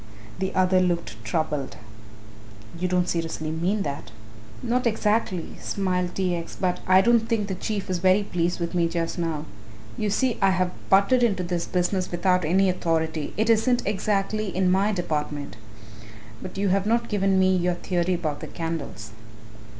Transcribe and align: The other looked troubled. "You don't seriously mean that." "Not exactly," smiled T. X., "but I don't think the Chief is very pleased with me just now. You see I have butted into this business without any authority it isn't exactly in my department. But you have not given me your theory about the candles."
The 0.39 0.51
other 0.55 0.79
looked 0.81 1.23
troubled. 1.23 1.77
"You 2.79 2.87
don't 2.87 3.07
seriously 3.07 3.51
mean 3.51 3.83
that." 3.83 4.09
"Not 4.63 4.87
exactly," 4.87 5.49
smiled 5.61 6.15
T. 6.15 6.35
X., 6.35 6.57
"but 6.59 6.79
I 6.87 7.01
don't 7.01 7.29
think 7.29 7.45
the 7.47 7.53
Chief 7.53 7.87
is 7.87 7.99
very 7.99 8.23
pleased 8.23 8.59
with 8.59 8.73
me 8.73 8.87
just 8.89 9.19
now. 9.19 9.45
You 9.97 10.09
see 10.09 10.39
I 10.41 10.49
have 10.49 10.71
butted 10.89 11.21
into 11.21 11.43
this 11.43 11.67
business 11.67 12.09
without 12.09 12.43
any 12.43 12.67
authority 12.67 13.35
it 13.37 13.47
isn't 13.47 13.85
exactly 13.85 14.47
in 14.47 14.71
my 14.71 14.91
department. 14.91 15.55
But 16.41 16.57
you 16.57 16.69
have 16.69 16.87
not 16.87 17.07
given 17.07 17.37
me 17.37 17.55
your 17.55 17.75
theory 17.75 18.15
about 18.15 18.39
the 18.39 18.47
candles." 18.47 19.11